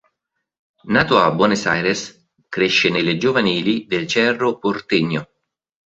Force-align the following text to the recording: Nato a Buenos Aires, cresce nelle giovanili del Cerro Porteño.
Nato 0.95 1.19
a 1.19 1.29
Buenos 1.29 1.67
Aires, 1.67 2.27
cresce 2.49 2.89
nelle 2.89 3.17
giovanili 3.17 3.85
del 3.85 4.07
Cerro 4.07 4.57
Porteño. 4.57 5.29